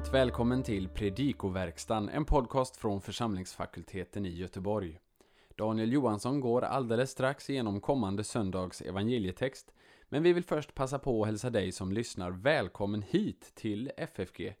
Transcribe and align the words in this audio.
Varmt 0.00 0.14
välkommen 0.14 0.62
till 0.62 0.88
Predikoverkstan, 0.88 2.08
en 2.08 2.24
podcast 2.24 2.76
från 2.76 3.00
församlingsfakulteten 3.00 4.26
i 4.26 4.28
Göteborg. 4.28 4.98
Daniel 5.56 5.92
Johansson 5.92 6.40
går 6.40 6.62
alldeles 6.62 7.10
strax 7.10 7.50
igenom 7.50 7.80
kommande 7.80 8.24
söndags 8.24 8.80
evangelietext, 8.80 9.74
men 10.08 10.22
vi 10.22 10.32
vill 10.32 10.44
först 10.44 10.74
passa 10.74 10.98
på 10.98 11.22
att 11.22 11.26
hälsa 11.26 11.50
dig 11.50 11.72
som 11.72 11.92
lyssnar 11.92 12.30
välkommen 12.30 13.02
hit 13.02 13.52
till 13.54 13.92
FFG. 13.96 14.54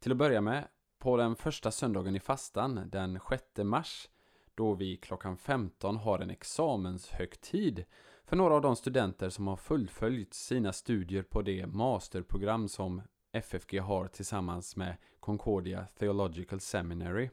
Till 0.00 0.12
att 0.12 0.18
börja 0.18 0.40
med, 0.40 0.68
på 0.98 1.16
den 1.16 1.36
första 1.36 1.70
söndagen 1.70 2.16
i 2.16 2.20
fastan, 2.20 2.80
den 2.92 3.20
6 3.30 3.44
mars, 3.56 4.08
då 4.54 4.74
vi 4.74 4.96
klockan 4.96 5.36
15 5.36 5.96
har 5.96 6.18
en 6.18 6.30
examenshögtid 6.30 7.84
för 8.24 8.36
några 8.36 8.54
av 8.54 8.62
de 8.62 8.76
studenter 8.76 9.28
som 9.28 9.46
har 9.46 9.56
fullföljt 9.56 10.34
sina 10.34 10.72
studier 10.72 11.22
på 11.22 11.42
det 11.42 11.66
masterprogram 11.66 12.68
som 12.68 13.02
FFG 13.32 13.78
har 13.78 14.06
tillsammans 14.06 14.76
med 14.76 14.96
Concordia 15.20 15.86
Theological 15.98 16.60
Seminary. 16.60 17.30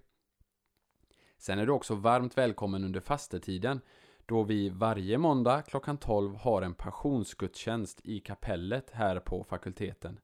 Sen 1.37 1.59
är 1.59 1.65
du 1.65 1.71
också 1.71 1.95
varmt 1.95 2.37
välkommen 2.37 2.83
under 2.83 2.99
fastetiden 2.99 3.81
då 4.25 4.43
vi 4.43 4.69
varje 4.69 5.17
måndag 5.17 5.61
klockan 5.61 5.97
12 5.97 6.35
har 6.35 6.61
en 6.61 6.73
passionsgudstjänst 6.73 8.01
i 8.03 8.19
kapellet 8.19 8.89
här 8.91 9.19
på 9.19 9.43
fakulteten. 9.43 10.19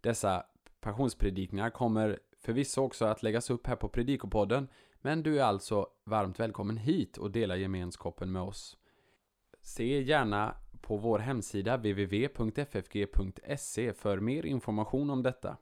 Dessa 0.00 0.46
passionspredikningar 0.80 1.70
kommer 1.70 2.20
förvisso 2.40 2.82
också 2.82 3.04
att 3.04 3.22
läggas 3.22 3.50
upp 3.50 3.66
här 3.66 3.76
på 3.76 3.88
Predikopodden 3.88 4.68
men 5.00 5.22
du 5.22 5.40
är 5.40 5.44
alltså 5.44 5.86
varmt 6.04 6.40
välkommen 6.40 6.76
hit 6.76 7.18
och 7.18 7.30
dela 7.30 7.56
gemenskapen 7.56 8.32
med 8.32 8.42
oss. 8.42 8.76
Se 9.60 10.02
gärna 10.02 10.56
på 10.82 10.96
vår 10.96 11.18
hemsida 11.18 11.76
www.ffg.se 11.76 12.32
för 13.92 14.20
mer 14.20 14.46
information 14.46 15.10
om 15.10 15.22
detta. 15.22 15.56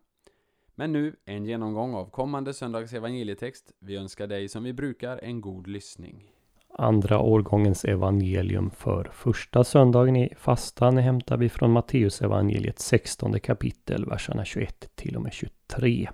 Men 0.75 0.93
nu 0.93 1.17
en 1.25 1.47
genomgång 1.47 1.95
av 1.95 2.11
kommande 2.11 2.55
söndags 2.55 2.93
evangelietext. 2.93 3.73
Vi 3.79 3.97
önskar 3.97 4.27
dig 4.27 4.49
som 4.49 4.65
vi 4.65 4.73
brukar 4.73 5.21
en 5.23 5.41
god 5.41 5.67
lyssning. 5.67 6.33
Andra 6.73 7.21
årgångens 7.21 7.85
evangelium 7.85 8.71
för 8.71 9.11
första 9.13 9.65
söndagen 9.65 10.17
i 10.17 10.35
fastan 10.37 10.97
hämtar 10.97 11.37
vi 11.37 11.49
från 11.49 11.73
Matteus 11.73 12.23
evangeliet 12.23 12.79
16 12.79 13.41
kapitel, 13.41 14.07
verserna 14.07 14.45
21 14.45 14.91
till 14.95 15.17
och 15.17 15.23
med 15.23 15.33
23. 15.33 16.11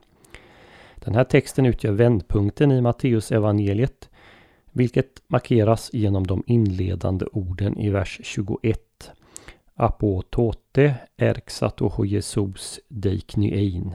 Den 0.95 1.15
här 1.15 1.25
texten 1.25 1.67
utgör 1.67 1.93
vändpunkten 1.93 2.73
i 2.73 2.81
Matteus 2.81 3.33
evangeliet 3.33 4.11
vilket 4.77 5.23
markeras 5.27 5.91
genom 5.93 6.27
de 6.27 6.43
inledande 6.47 7.27
orden 7.33 7.79
i 7.79 7.91
vers 7.91 8.21
21. 8.25 8.81
Apotote 9.79 10.95
erxatoho 11.17 12.05
Jesus 12.05 12.81
deiknyein. 12.89 13.95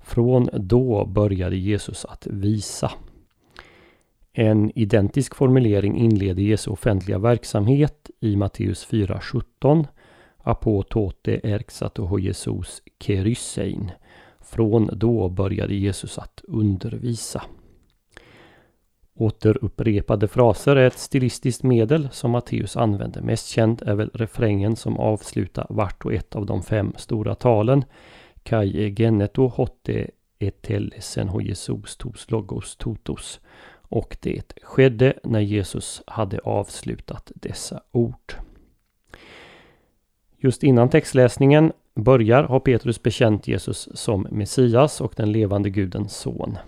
Från 0.00 0.48
då 0.52 1.06
började 1.06 1.56
Jesus 1.56 2.04
att 2.04 2.26
visa. 2.26 2.92
En 4.32 4.78
identisk 4.78 5.34
formulering 5.34 5.96
inleder 5.96 6.42
Jesu 6.42 6.70
offentliga 6.70 7.18
verksamhet 7.18 8.10
i 8.20 8.36
Matteus 8.36 8.88
4.17. 8.90 9.86
Apotote 10.38 11.40
erxatoho 11.42 12.18
Jesus 12.18 12.82
keryssein. 13.00 13.90
Från 14.40 14.90
då 14.92 15.28
började 15.28 15.74
Jesus 15.74 16.18
att 16.18 16.40
undervisa. 16.48 17.42
Återupprepade 19.14 20.28
fraser 20.28 20.76
är 20.76 20.86
ett 20.86 20.98
stilistiskt 20.98 21.62
medel 21.62 22.08
som 22.12 22.30
Matteus 22.30 22.76
använder. 22.76 23.20
Mest 23.20 23.48
känd 23.48 23.82
är 23.82 23.94
väl 23.94 24.10
refrängen 24.14 24.76
som 24.76 24.96
avslutar 24.96 25.66
vart 25.68 26.04
och 26.04 26.14
ett 26.14 26.36
av 26.36 26.46
de 26.46 26.62
fem 26.62 26.92
stora 26.96 27.34
talen. 27.34 27.84
Kai 28.42 28.86
e 28.86 28.94
geneto 28.94 29.46
hotte 29.46 30.10
etelesen 30.38 31.28
ho 31.28 31.40
Jesus 31.40 31.96
tos 31.96 32.30
logos 32.30 32.76
totos. 32.76 33.40
Och 33.82 34.16
det 34.20 34.52
skedde 34.62 35.14
när 35.24 35.40
Jesus 35.40 36.02
hade 36.06 36.38
avslutat 36.38 37.32
dessa 37.34 37.82
ord. 37.92 38.34
Just 40.38 40.62
innan 40.62 40.88
textläsningen 40.88 41.72
börjar 41.94 42.42
har 42.42 42.60
Petrus 42.60 43.02
bekänt 43.02 43.48
Jesus 43.48 43.88
som 43.94 44.26
Messias 44.30 45.00
och 45.00 45.12
den 45.16 45.32
levande 45.32 45.70
Gudens 45.70 46.16
son. 46.16 46.58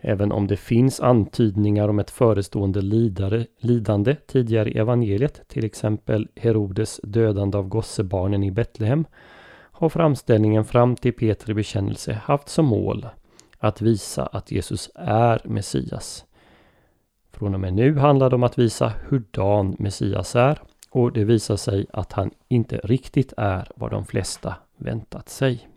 Även 0.00 0.32
om 0.32 0.46
det 0.46 0.56
finns 0.56 1.00
antydningar 1.00 1.88
om 1.88 1.98
ett 1.98 2.10
förestående 2.10 2.80
lidare, 2.80 3.46
lidande 3.58 4.16
tidigare 4.26 4.70
i 4.70 4.78
evangeliet, 4.78 5.48
till 5.48 5.64
exempel 5.64 6.28
Herodes 6.36 7.00
dödande 7.02 7.58
av 7.58 7.68
gossebarnen 7.68 8.42
i 8.42 8.50
Betlehem, 8.50 9.04
har 9.72 9.88
framställningen 9.88 10.64
fram 10.64 10.96
till 10.96 11.12
Petri 11.12 11.54
bekännelse 11.54 12.12
haft 12.12 12.48
som 12.48 12.66
mål 12.66 13.06
att 13.58 13.80
visa 13.80 14.26
att 14.26 14.50
Jesus 14.50 14.90
är 14.94 15.42
Messias. 15.44 16.24
Från 17.32 17.54
och 17.54 17.60
med 17.60 17.74
nu 17.74 17.98
handlar 17.98 18.30
det 18.30 18.36
om 18.36 18.42
att 18.42 18.58
visa 18.58 18.92
hurdan 19.08 19.76
Messias 19.78 20.36
är 20.36 20.58
och 20.90 21.12
det 21.12 21.24
visar 21.24 21.56
sig 21.56 21.86
att 21.92 22.12
han 22.12 22.30
inte 22.48 22.80
riktigt 22.84 23.32
är 23.36 23.68
vad 23.76 23.90
de 23.90 24.06
flesta 24.06 24.54
väntat 24.76 25.28
sig. 25.28 25.69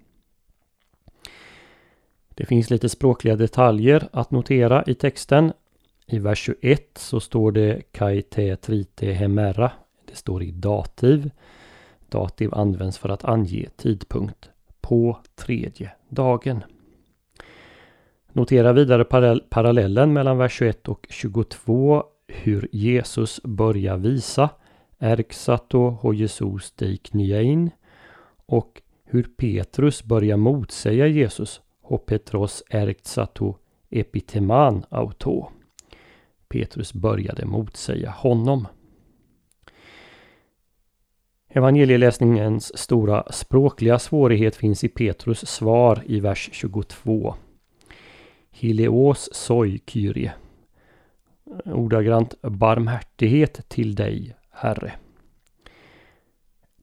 Det 2.36 2.46
finns 2.46 2.70
lite 2.70 2.90
språkliga 2.90 3.36
detaljer 3.36 4.10
att 4.12 4.32
notera 4.32 4.84
i 4.88 4.94
texten. 4.94 5.54
I 6.08 6.20
vers 6.20 6.40
21 6.40 6.98
så 6.98 7.20
står 7.20 7.52
det 7.52 7.82
Kaite 7.92 8.56
trite 8.56 9.06
hemera. 9.06 9.72
Det 10.06 10.16
står 10.16 10.44
i 10.44 10.52
dativ. 10.52 11.32
Dativ 12.10 12.54
används 12.54 12.98
för 12.98 13.10
att 13.10 13.26
ange 13.26 13.70
tidpunkt. 13.76 14.50
På 14.82 15.18
tredje 15.36 15.92
dagen. 16.10 16.64
Notera 18.32 18.74
vidare 18.74 19.06
parallellen 19.50 20.14
mellan 20.14 20.38
vers 20.38 20.54
21 20.54 20.88
och 20.88 21.08
22 21.10 22.04
hur 22.28 22.68
Jesus 22.72 23.44
börjar 23.44 23.98
visa 23.98 24.50
Erksato 25.00 25.90
ho 25.90 26.14
Jesus 26.14 26.72
deiknyein 26.72 27.72
och 28.46 28.82
hur 29.04 29.24
Petrus 29.24 30.04
börjar 30.04 30.38
motsäga 30.38 31.08
Jesus 31.08 31.62
Petros 31.98 32.64
erktsato 32.70 33.58
epiteman 33.90 34.86
auto. 34.90 35.50
Petrus 36.48 36.94
började 36.94 37.46
motsäga 37.46 38.10
honom. 38.10 38.68
Evangelieläsningens 41.50 42.78
stora 42.78 43.24
språkliga 43.32 44.00
svårighet 44.00 44.56
finns 44.56 44.84
i 44.84 44.90
Petrus 44.90 45.48
svar 45.48 46.04
i 46.06 46.20
vers 46.20 46.50
22. 46.54 47.36
Hileos 48.52 49.30
soi 49.34 49.82
kyrie. 49.88 50.34
Ordagrant 51.66 52.42
barmhärtighet 52.42 53.70
till 53.70 53.96
dig, 53.96 54.36
Herre. 54.52 54.94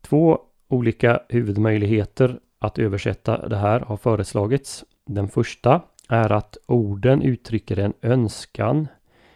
Två 0.00 0.40
olika 0.68 1.22
huvudmöjligheter 1.28 2.40
att 2.58 2.78
översätta 2.78 3.48
det 3.48 3.56
här 3.56 3.80
har 3.80 3.96
föreslagits. 3.96 4.84
Den 5.10 5.28
första 5.28 5.82
är 6.08 6.32
att 6.32 6.56
orden 6.66 7.22
uttrycker 7.22 7.78
en 7.78 7.92
önskan 8.02 8.88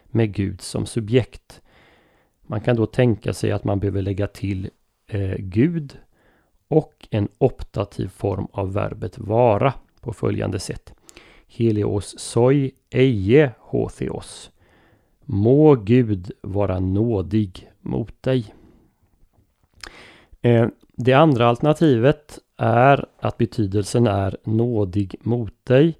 med 0.06 0.34
Gud 0.34 0.60
som 0.60 0.86
subjekt. 0.86 1.60
Man 2.42 2.60
kan 2.60 2.76
då 2.76 2.86
tänka 2.86 3.32
sig 3.32 3.52
att 3.52 3.64
man 3.64 3.80
behöver 3.80 4.02
lägga 4.02 4.26
till 4.26 4.70
eh, 5.06 5.36
Gud 5.38 5.98
och 6.68 7.08
en 7.10 7.28
optativ 7.38 8.08
form 8.08 8.46
av 8.52 8.72
verbet 8.72 9.18
vara 9.18 9.74
på 10.00 10.12
följande 10.12 10.58
sätt. 10.58 10.94
Helios 11.46 12.18
soi 12.18 12.70
eje 12.90 13.52
hotheos. 13.58 14.50
Må 15.24 15.74
Gud 15.74 16.30
vara 16.40 16.80
nådig 16.80 17.70
mot 17.80 18.22
dig. 18.22 18.54
Eh, 20.42 20.68
det 20.96 21.12
andra 21.12 21.48
alternativet 21.48 22.38
är 22.56 23.06
att 23.18 23.38
betydelsen 23.38 24.06
är 24.06 24.36
nådig 24.44 25.14
mot 25.20 25.64
dig 25.64 25.98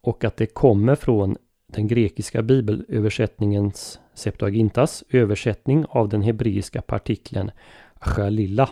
och 0.00 0.24
att 0.24 0.36
det 0.36 0.46
kommer 0.46 0.94
från 0.94 1.36
den 1.66 1.88
grekiska 1.88 2.42
bibelöversättningens 2.42 4.00
Septuagintas 4.14 5.04
översättning 5.10 5.84
av 5.88 6.08
den 6.08 6.22
hebreiska 6.22 6.82
partikeln 6.82 7.50
chalilla 7.94 8.68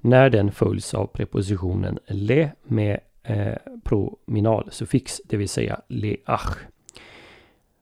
när 0.00 0.30
den 0.30 0.52
följs 0.52 0.94
av 0.94 1.06
prepositionen 1.06 1.98
le 2.06 2.50
med 2.64 3.00
eh, 3.22 3.54
prominalsuffix, 3.84 5.20
det 5.24 5.36
vill 5.36 5.48
säga 5.48 5.80
leach. 5.88 6.56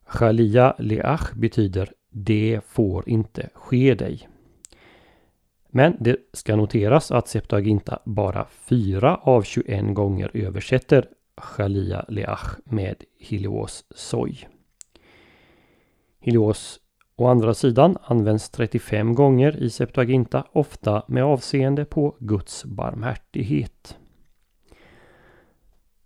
Chalia 0.06 0.74
leach 0.78 1.32
betyder 1.34 1.92
det 2.10 2.60
får 2.66 3.08
inte 3.08 3.48
ske 3.54 3.94
dig. 3.94 4.28
Men 5.74 5.96
det 6.00 6.16
ska 6.32 6.56
noteras 6.56 7.10
att 7.10 7.28
Septuaginta 7.28 7.98
bara 8.04 8.46
4 8.50 9.16
av 9.16 9.42
21 9.42 9.94
gånger 9.94 10.30
översätter 10.34 11.08
Shalia 11.36 12.04
Leach 12.08 12.56
med 12.64 13.04
Helios 13.18 13.84
Soj. 13.90 14.48
Helios 16.20 16.80
å 17.16 17.26
andra 17.26 17.54
sidan 17.54 17.96
används 18.02 18.50
35 18.50 19.14
gånger 19.14 19.62
i 19.62 19.70
Septuaginta, 19.70 20.44
ofta 20.52 21.02
med 21.08 21.24
avseende 21.24 21.84
på 21.84 22.16
Guds 22.18 22.64
barmhärtighet. 22.64 23.96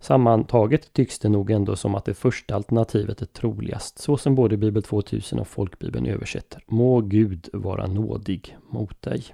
Sammantaget 0.00 0.92
tycks 0.92 1.18
det 1.18 1.28
nog 1.28 1.50
ändå 1.50 1.76
som 1.76 1.94
att 1.94 2.04
det 2.04 2.14
första 2.14 2.54
alternativet 2.54 3.22
är 3.22 3.26
troligast, 3.26 3.98
så 3.98 4.16
som 4.16 4.34
både 4.34 4.56
Bibel 4.56 4.82
2000 4.82 5.38
och 5.38 5.48
Folkbibeln 5.48 6.06
översätter. 6.06 6.62
Må 6.66 7.00
Gud 7.00 7.48
vara 7.52 7.86
nådig 7.86 8.56
mot 8.70 9.02
dig. 9.02 9.24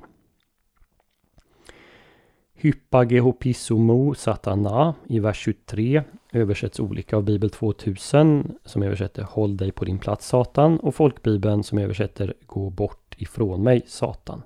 Hypagehopissomo 2.54 4.14
satana 4.14 4.94
i 5.06 5.18
vers 5.18 5.36
23 5.36 6.02
översätts 6.32 6.80
olika 6.80 7.16
av 7.16 7.24
Bibel 7.24 7.50
2000 7.50 8.58
som 8.64 8.82
översätter 8.82 9.22
Håll 9.22 9.56
dig 9.56 9.72
på 9.72 9.84
din 9.84 9.98
plats 9.98 10.26
Satan 10.26 10.78
och 10.80 10.94
Folkbibeln 10.94 11.62
som 11.62 11.78
översätter 11.78 12.34
Gå 12.46 12.70
bort 12.70 13.14
ifrån 13.18 13.62
mig 13.62 13.82
Satan. 13.86 14.42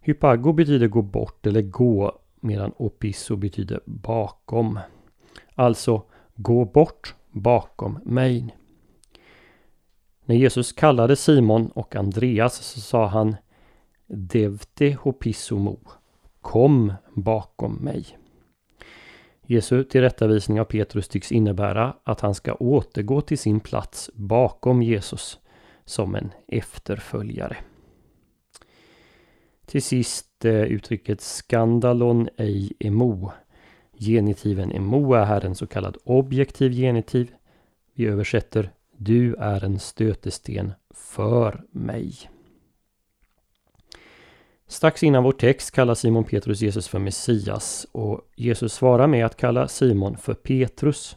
Hypago 0.00 0.52
betyder 0.52 0.88
gå 0.88 1.02
bort 1.02 1.46
eller 1.46 1.62
gå 1.62 2.18
medan 2.40 2.72
opisso 2.76 3.36
betyder 3.36 3.80
bakom. 3.84 4.78
Alltså 5.54 6.02
gå 6.34 6.64
bort 6.64 7.14
bakom 7.30 7.98
mig. 8.04 8.56
När 10.24 10.36
Jesus 10.36 10.72
kallade 10.72 11.16
Simon 11.16 11.66
och 11.66 11.96
Andreas 11.96 12.54
så 12.56 12.80
sa 12.80 13.06
han 13.06 13.36
Devte 14.06 14.96
hopissomo 15.00 15.78
Kom 16.46 16.92
bakom 17.14 17.74
mig. 17.74 18.18
Jesu 19.46 19.84
tillrättavisning 19.84 20.60
av 20.60 20.64
Petrus 20.64 21.08
tycks 21.08 21.32
innebära 21.32 21.96
att 22.04 22.20
han 22.20 22.34
ska 22.34 22.54
återgå 22.54 23.20
till 23.20 23.38
sin 23.38 23.60
plats 23.60 24.10
bakom 24.14 24.82
Jesus 24.82 25.38
som 25.84 26.14
en 26.14 26.30
efterföljare. 26.48 27.56
Till 29.66 29.82
sist 29.82 30.44
eh, 30.44 30.62
uttrycket 30.62 31.20
skandalon 31.20 32.28
ej 32.36 32.72
emo. 32.78 33.32
Genitiven 33.98 34.72
emo 34.72 35.14
är 35.14 35.24
här 35.24 35.44
en 35.44 35.54
så 35.54 35.66
kallad 35.66 35.96
objektiv 36.04 36.72
genitiv. 36.72 37.34
Vi 37.94 38.06
översätter 38.06 38.70
Du 38.96 39.34
är 39.34 39.64
en 39.64 39.78
stötesten 39.78 40.72
för 40.90 41.64
mig. 41.70 42.35
Strax 44.68 45.02
innan 45.02 45.22
vår 45.22 45.32
text 45.32 45.70
kallar 45.70 45.94
Simon 45.94 46.24
Petrus 46.24 46.60
Jesus 46.60 46.88
för 46.88 46.98
Messias 46.98 47.86
och 47.92 48.20
Jesus 48.36 48.72
svarar 48.72 49.06
med 49.06 49.26
att 49.26 49.36
kalla 49.36 49.68
Simon 49.68 50.16
för 50.16 50.34
Petrus. 50.34 51.16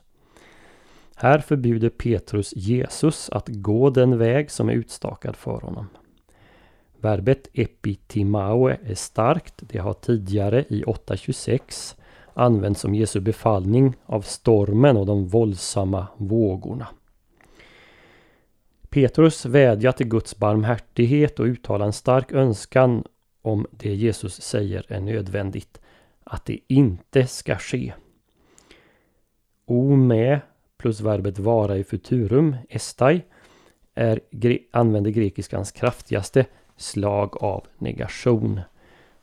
Här 1.15 1.39
förbjuder 1.39 1.89
Petrus 1.89 2.53
Jesus 2.55 3.29
att 3.29 3.47
gå 3.47 3.89
den 3.89 4.17
väg 4.17 4.51
som 4.51 4.69
är 4.69 4.73
utstakad 4.73 5.35
för 5.35 5.61
honom. 5.61 5.89
Verbet 7.01 7.47
epitimaue 7.53 8.77
är 8.83 8.95
starkt. 8.95 9.53
Det 9.59 9.77
har 9.77 9.93
tidigare 9.93 10.65
i 10.69 10.83
8.26 10.83 11.95
använts 12.33 12.81
som 12.81 12.95
Jesu 12.95 13.19
befallning 13.19 13.95
av 14.05 14.21
stormen 14.21 14.97
och 14.97 15.05
de 15.05 15.27
våldsamma 15.27 16.07
vågorna. 16.17 16.87
Petrus 18.89 19.45
vädjar 19.45 19.91
till 19.91 20.07
Guds 20.07 20.37
barmhärtighet 20.37 21.39
och 21.39 21.45
uttalar 21.45 21.85
en 21.85 21.93
stark 21.93 22.31
önskan 22.31 23.03
om 23.41 23.67
det 23.71 23.95
Jesus 23.95 24.41
säger 24.41 24.85
är 24.87 24.99
nödvändigt, 24.99 25.81
att 26.23 26.45
det 26.45 26.59
inte 26.67 27.27
ska 27.27 27.57
ske. 27.57 27.93
O 29.65 29.95
med 29.95 30.39
plus 30.77 31.01
verbet 31.01 31.39
vara 31.39 31.77
i 31.77 31.83
futurum, 31.83 32.55
estai, 32.69 33.21
är, 33.95 34.19
använder 34.71 35.11
grekiskans 35.11 35.71
kraftigaste 35.71 36.45
slag 36.77 37.43
av 37.43 37.67
negation. 37.77 38.61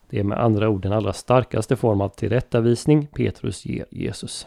Det 0.08 0.18
är 0.18 0.24
med 0.24 0.40
andra 0.40 0.68
ord 0.68 0.82
den 0.82 0.92
allra 0.92 1.12
starkaste 1.12 1.76
form 1.76 2.00
av 2.00 2.08
tillrättavisning 2.08 3.06
Petrus 3.06 3.66
ger 3.66 3.86
Jesus. 3.90 4.46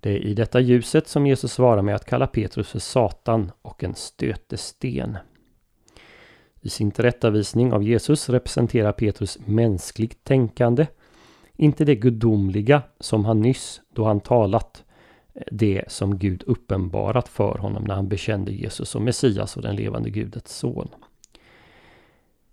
Det 0.00 0.10
är 0.10 0.18
i 0.18 0.34
detta 0.34 0.60
ljuset 0.60 1.08
som 1.08 1.26
Jesus 1.26 1.52
svarar 1.52 1.82
med 1.82 1.94
att 1.94 2.04
kalla 2.04 2.26
Petrus 2.26 2.68
för 2.68 2.78
Satan 2.78 3.52
och 3.62 3.84
en 3.84 3.94
stötesten. 3.94 5.18
I 6.60 6.68
sin 6.68 6.90
tillrättavisning 6.90 7.72
av 7.72 7.82
Jesus 7.82 8.28
representerar 8.28 8.92
Petrus 8.92 9.38
mänskligt 9.46 10.24
tänkande, 10.24 10.86
inte 11.56 11.84
det 11.84 11.94
gudomliga 11.94 12.82
som 13.00 13.24
han 13.24 13.40
nyss, 13.40 13.80
då 13.94 14.04
han 14.04 14.20
talat, 14.20 14.84
det 15.50 15.84
som 15.88 16.18
Gud 16.18 16.42
uppenbarat 16.46 17.28
för 17.28 17.58
honom 17.58 17.84
när 17.84 17.94
han 17.94 18.08
bekände 18.08 18.52
Jesus 18.52 18.88
som 18.88 19.04
Messias 19.04 19.56
och 19.56 19.62
den 19.62 19.76
levande 19.76 20.10
Gudets 20.10 20.56
son. 20.56 20.88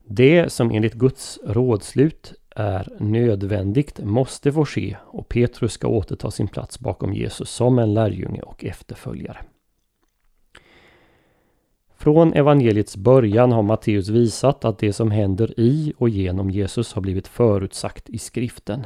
Det 0.06 0.52
som 0.52 0.72
enligt 0.72 0.94
Guds 0.94 1.40
rådslut 1.44 2.34
är 2.56 2.88
nödvändigt 3.00 4.00
måste 4.00 4.52
få 4.52 4.66
ske 4.66 4.98
och 5.02 5.30
Petrus 5.30 5.72
ska 5.72 5.88
återta 5.88 6.32
sin 6.32 6.48
plats 6.48 6.80
bakom 6.80 7.14
Jesus 7.14 7.50
som 7.50 7.80
en 7.80 7.94
lärjunge 7.94 8.42
och 8.42 8.66
efterföljare. 8.66 9.38
Från 12.04 12.34
evangeliets 12.34 12.98
början 12.98 13.52
har 13.52 13.62
Matteus 13.62 14.10
visat 14.10 14.66
att 14.66 14.78
det 14.78 14.94
som 14.94 15.12
händer 15.12 15.60
i 15.60 15.94
och 15.98 16.10
genom 16.10 16.50
Jesus 16.50 16.94
har 16.94 17.02
blivit 17.02 17.28
förutsagt 17.28 18.10
i 18.10 18.18
skriften. 18.18 18.86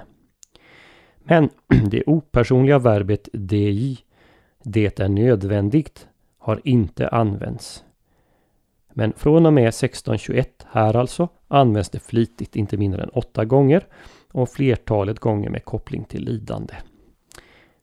Men 1.17 1.49
det 1.89 2.03
opersonliga 2.05 2.79
verbet 2.79 3.29
dei, 3.33 3.97
det 4.63 4.99
är 4.99 5.09
nödvändigt, 5.09 6.07
har 6.37 6.61
inte 6.63 7.07
använts. 7.07 7.83
Men 8.93 9.13
från 9.13 9.45
och 9.45 9.53
med 9.53 9.67
1621, 9.67 10.65
här 10.71 10.95
alltså, 10.95 11.27
används 11.47 11.89
det 11.89 11.99
flitigt 11.99 12.55
inte 12.55 12.77
mindre 12.77 13.03
än 13.03 13.09
åtta 13.09 13.45
gånger 13.45 13.87
och 14.31 14.49
flertalet 14.49 15.19
gånger 15.19 15.49
med 15.49 15.65
koppling 15.65 16.03
till 16.03 16.23
lidande. 16.23 16.73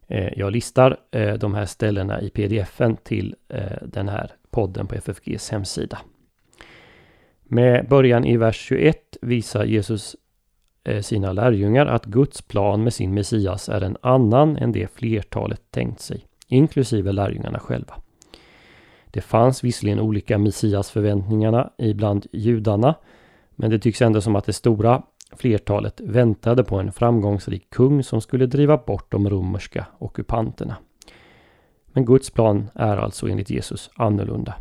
Eh, 0.06 0.38
jag 0.38 0.52
listar 0.52 0.96
eh, 1.10 1.34
de 1.34 1.54
här 1.54 1.66
ställena 1.66 2.20
i 2.20 2.30
pdfen 2.30 2.96
till 2.96 3.34
eh, 3.48 3.82
den 3.82 4.08
här 4.08 4.30
podden 4.54 4.86
på 4.86 4.94
FFGs 4.94 5.50
hemsida. 5.50 5.98
Med 7.42 7.88
början 7.88 8.24
i 8.24 8.36
vers 8.36 8.56
21 8.56 9.16
visar 9.22 9.64
Jesus 9.64 10.16
eh, 10.84 11.02
sina 11.02 11.32
lärjungar 11.32 11.86
att 11.86 12.04
Guds 12.04 12.42
plan 12.42 12.84
med 12.84 12.94
sin 12.94 13.14
Messias 13.14 13.68
är 13.68 13.80
en 13.80 13.96
annan 14.00 14.56
än 14.56 14.72
det 14.72 14.94
flertalet 14.94 15.70
tänkt 15.70 16.00
sig, 16.00 16.26
inklusive 16.48 17.12
lärjungarna 17.12 17.58
själva. 17.58 17.94
Det 19.06 19.20
fanns 19.20 19.64
visserligen 19.64 20.00
olika 20.00 20.38
Messias-förväntningarna 20.38 21.70
ibland 21.78 22.26
judarna, 22.32 22.94
men 23.50 23.70
det 23.70 23.78
tycks 23.78 24.02
ändå 24.02 24.20
som 24.20 24.36
att 24.36 24.44
det 24.44 24.52
stora 24.52 25.02
flertalet 25.32 26.00
väntade 26.00 26.64
på 26.64 26.78
en 26.80 26.92
framgångsrik 26.92 27.70
kung 27.70 28.02
som 28.02 28.20
skulle 28.20 28.46
driva 28.46 28.76
bort 28.76 29.12
de 29.12 29.30
romerska 29.30 29.86
ockupanterna. 29.98 30.76
Men 31.94 32.04
Guds 32.04 32.30
plan 32.30 32.70
är 32.74 32.96
alltså 32.96 33.28
enligt 33.28 33.50
Jesus 33.50 33.90
annorlunda. 33.94 34.54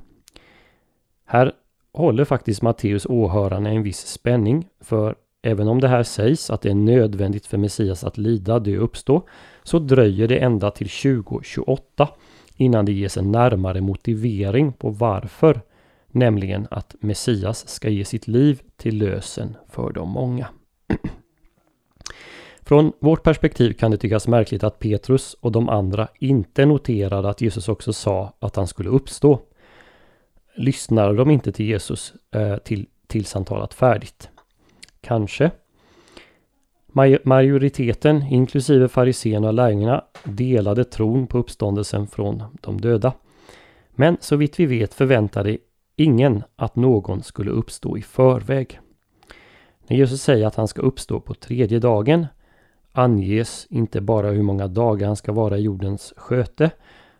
Här 1.26 1.52
håller 1.94 2.26
faktiskt 2.26 2.62
Matteus 2.62 3.06
åhörarna 3.06 3.70
en 3.70 3.84
viss 3.84 4.08
spänning, 4.08 4.68
för 4.82 5.16
även 5.42 5.68
om 5.68 5.82
det 5.82 5.88
här 5.88 6.04
sägs 6.04 6.50
att 6.50 6.62
det 6.62 6.70
är 6.70 6.76
nödvändigt 6.76 7.46
för 7.46 7.58
Messias 7.58 8.04
att 8.04 8.18
lida, 8.18 8.60
dö 8.60 8.78
och 8.78 8.84
uppstå, 8.84 9.28
så 9.64 9.80
dröjer 9.80 10.28
det 10.28 10.38
ända 10.38 10.72
till 10.72 10.90
2028 10.90 12.10
innan 12.58 12.86
det 12.86 12.92
ges 12.92 13.18
en 13.18 13.32
närmare 13.32 13.82
motivering 13.82 14.74
på 14.74 14.90
varför, 14.90 15.62
nämligen 16.08 16.68
att 16.72 16.96
Messias 17.00 17.68
ska 17.68 17.90
ge 17.90 18.06
sitt 18.06 18.28
liv 18.28 18.62
till 18.78 18.98
lösen 18.98 19.58
för 19.70 19.92
de 19.92 20.10
många. 20.10 20.48
Från 22.66 22.94
vårt 23.00 23.24
perspektiv 23.24 23.74
kan 23.74 23.92
det 23.92 23.98
tyckas 23.98 24.28
märkligt 24.28 24.64
att 24.64 24.80
Petrus 24.80 25.34
och 25.40 25.52
de 25.52 25.70
andra 25.70 26.08
inte 26.20 26.66
noterade 26.66 27.30
att 27.30 27.42
Jesus 27.42 27.70
också 27.70 27.94
sa 27.94 28.34
att 28.40 28.56
han 28.56 28.68
skulle 28.68 28.90
uppstå. 28.90 29.40
Lyssnade 30.56 31.16
de 31.16 31.32
inte 31.32 31.52
till 31.52 31.66
Jesus 31.66 32.14
eh, 32.32 32.58
till, 32.58 32.86
tills 33.08 33.34
han 33.34 33.46
talat 33.46 33.74
färdigt? 33.74 34.30
Kanske. 35.02 35.52
Majoriteten, 37.24 38.24
inklusive 38.30 38.88
fariséerna 38.88 39.48
och 39.48 39.54
lärjungarna, 39.54 40.04
delade 40.24 40.84
tron 40.84 41.28
på 41.28 41.38
uppståndelsen 41.38 42.08
från 42.08 42.44
de 42.62 42.82
döda. 42.82 43.14
Men 43.92 44.18
så 44.20 44.36
vitt 44.36 44.60
vi 44.60 44.66
vet 44.66 44.94
förväntade 44.94 45.58
ingen 45.96 46.44
att 46.56 46.76
någon 46.76 47.24
skulle 47.24 47.52
uppstå 47.52 47.98
i 47.98 48.02
förväg. 48.02 48.80
När 49.88 49.98
Jesus 49.98 50.22
säger 50.22 50.48
att 50.48 50.56
han 50.56 50.68
ska 50.68 50.82
uppstå 50.82 51.20
på 51.20 51.34
tredje 51.34 51.80
dagen 51.80 52.28
anges 52.94 53.68
inte 53.70 54.02
bara 54.02 54.30
hur 54.32 54.44
många 54.44 54.68
dagar 54.68 55.08
han 55.08 55.16
ska 55.16 55.32
vara 55.32 55.58
i 55.58 55.62
jordens 55.62 56.14
sköte. 56.18 56.72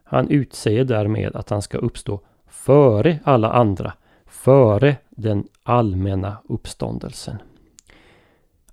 Han 0.04 0.30
utsäger 0.30 0.84
därmed 0.84 1.36
att 1.36 1.50
han 1.50 1.62
ska 1.62 1.78
uppstå 1.78 2.20
före 2.48 3.20
alla 3.24 3.52
andra, 3.52 3.94
före 4.26 4.98
den 5.10 5.48
allmänna 5.64 6.38
uppståndelsen. 6.50 7.38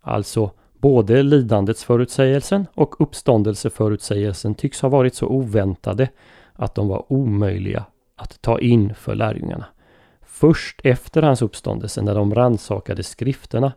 Alltså, 0.01 0.51
både 0.79 1.23
lidandets 1.23 1.85
förutsägelsen 1.85 2.67
och 2.75 3.01
uppståndelseförutsägelsen 3.01 4.55
tycks 4.55 4.83
ha 4.83 4.89
varit 4.89 5.15
så 5.15 5.27
oväntade 5.27 6.09
att 6.53 6.75
de 6.75 6.89
var 6.89 7.13
omöjliga 7.13 7.85
att 8.17 8.43
ta 8.43 8.59
in 8.59 8.95
för 8.95 9.15
lärjungarna. 9.15 9.67
Först 10.23 10.81
efter 10.85 11.23
hans 11.23 11.43
uppståndelse, 11.43 12.03
när 12.03 12.15
de 12.15 12.35
rannsakade 12.35 13.03
skrifterna 13.03 13.73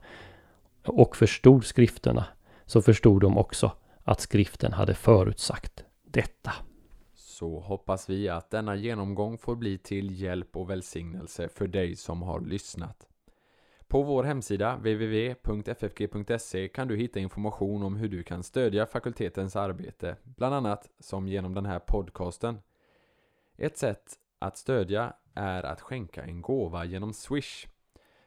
och 0.85 1.15
förstod 1.15 1.65
skrifterna, 1.65 2.25
så 2.65 2.81
förstod 2.81 3.21
de 3.21 3.37
också 3.37 3.71
att 4.03 4.21
skriften 4.21 4.73
hade 4.73 4.93
förutsagt 4.93 5.85
detta. 6.03 6.53
Så 7.15 7.59
hoppas 7.59 8.09
vi 8.09 8.29
att 8.29 8.51
denna 8.51 8.75
genomgång 8.75 9.37
får 9.37 9.55
bli 9.55 9.77
till 9.77 10.21
hjälp 10.21 10.57
och 10.57 10.69
välsignelse 10.69 11.49
för 11.49 11.67
dig 11.67 11.95
som 11.95 12.21
har 12.21 12.41
lyssnat. 12.41 13.07
På 13.87 14.03
vår 14.03 14.23
hemsida 14.23 14.75
www.ffg.se 14.75 16.67
kan 16.67 16.87
du 16.87 16.97
hitta 16.97 17.19
information 17.19 17.83
om 17.83 17.95
hur 17.95 18.09
du 18.09 18.23
kan 18.23 18.43
stödja 18.43 18.85
fakultetens 18.85 19.55
arbete, 19.55 20.15
bland 20.23 20.55
annat 20.55 20.89
som 20.99 21.27
genom 21.27 21.53
den 21.53 21.65
här 21.65 21.79
podcasten. 21.79 22.59
Ett 23.57 23.77
sätt 23.77 24.19
att 24.39 24.57
stödja 24.57 25.13
är 25.33 25.63
att 25.63 25.81
skänka 25.81 26.23
en 26.23 26.41
gåva 26.41 26.85
genom 26.85 27.13
Swish. 27.13 27.67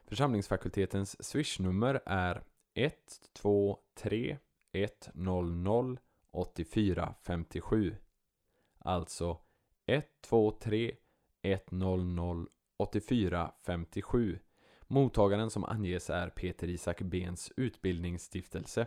Församlingsfakultetens 0.08 1.24
Swish-nummer 1.24 2.00
är 2.06 2.42
123 2.76 4.38
100 4.72 5.96
8457. 6.30 7.96
Alltså 8.78 9.38
123 9.86 10.96
100 11.42 12.46
8457. 12.76 14.38
Mottagaren 14.80 15.50
som 15.50 15.64
anges 15.64 16.10
är 16.10 16.28
Peter 16.28 16.68
Isak 16.68 17.02
Bens 17.02 17.52
utbildningsstiftelse. 17.56 18.86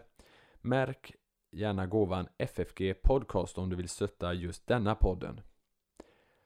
Märk 0.61 1.15
gärna 1.51 1.87
gåvan 1.87 2.27
FFG 2.37 2.93
Podcast 3.03 3.57
om 3.57 3.69
du 3.69 3.75
vill 3.75 3.89
stötta 3.89 4.33
just 4.33 4.67
denna 4.67 4.95
podden. 4.95 5.41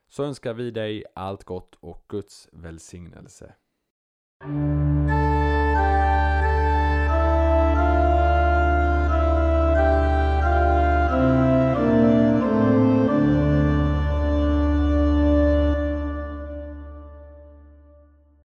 Så 0.08 0.24
önskar 0.24 0.54
vi 0.54 0.70
dig 0.70 1.04
allt 1.14 1.44
gott 1.44 1.74
och 1.74 2.04
Guds 2.08 2.48
välsignelse. 2.52 3.54